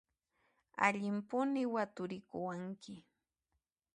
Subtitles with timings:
[0.85, 2.95] Allimpuni waturikuwanki!